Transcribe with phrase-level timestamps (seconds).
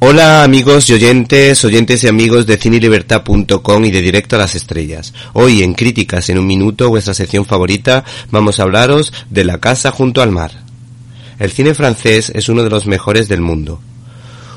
[0.00, 5.12] Hola amigos y oyentes, oyentes y amigos de cinelibertad.com y de Directo a las Estrellas.
[5.32, 9.90] Hoy en Críticas en un Minuto, vuestra sección favorita, vamos a hablaros de La Casa
[9.90, 10.52] junto al Mar.
[11.40, 13.80] El cine francés es uno de los mejores del mundo.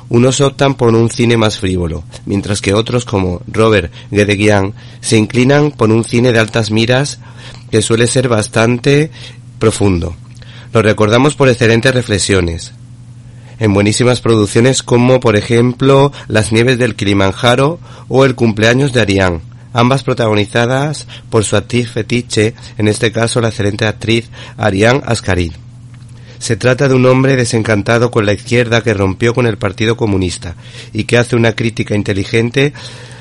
[0.10, 5.72] Unos optan por un cine más frívolo, mientras que otros como Robert Guédiguian se inclinan
[5.72, 7.20] por un cine de altas miras
[7.72, 9.10] que suele ser bastante
[9.58, 10.16] profundo.
[10.72, 12.74] Lo recordamos por excelentes reflexiones,
[13.62, 17.80] en buenísimas producciones como por ejemplo Las nieves del Kilimanjaro
[18.10, 23.50] o El cumpleaños de Ariane, ambas protagonizadas por su actriz fetiche, en este caso la
[23.50, 25.54] excelente actriz Ariane Ascaril.
[26.40, 30.56] Se trata de un hombre desencantado con la izquierda que rompió con el Partido Comunista
[30.92, 32.74] y que hace una crítica inteligente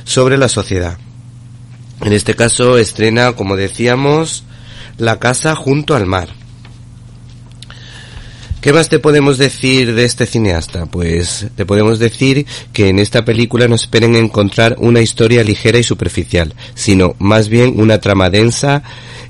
[0.04, 0.96] sobre la sociedad.
[2.00, 4.44] En este caso estrena, como decíamos,
[4.96, 6.39] La casa junto al mar.
[8.60, 10.84] ¿Qué más te podemos decir de este cineasta?
[10.84, 15.82] Pues te podemos decir que en esta película no esperen encontrar una historia ligera y
[15.82, 18.82] superficial, sino más bien una trama densa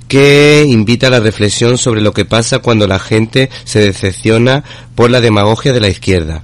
[0.09, 4.65] que invita a la reflexión sobre lo que pasa cuando la gente se decepciona
[4.97, 6.43] por la demagogia de la izquierda,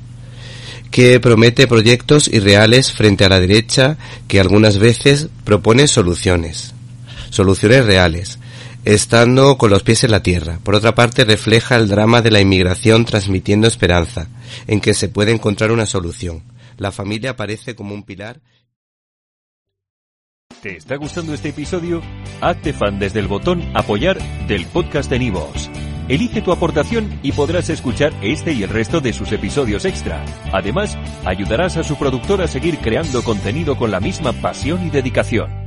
[0.93, 6.73] que promete proyectos irreales frente a la derecha que algunas veces propone soluciones,
[7.31, 8.39] soluciones reales
[8.87, 10.61] estando con los pies en la tierra.
[10.63, 14.29] Por otra parte, refleja el drama de la inmigración transmitiendo esperanza,
[14.69, 16.45] en que se puede encontrar una solución.
[16.79, 18.41] La familia aparece como un pilar.
[20.63, 22.01] ¿Te está gustando este episodio?
[22.41, 25.69] Hazte fan desde el botón apoyar del podcast de Nivos.
[26.09, 30.25] Elige tu aportación y podrás escuchar este y el resto de sus episodios extra.
[30.53, 35.66] Además, ayudarás a su productor a seguir creando contenido con la misma pasión y dedicación.